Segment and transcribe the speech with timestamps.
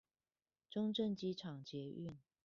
[0.71, 2.15] 中正機場捷運